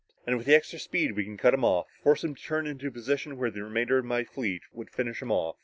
[0.25, 2.87] "And with the extra speed, we can cut him off, force him to turn into
[2.87, 5.57] a position where the remainder of my fleet would finish him off."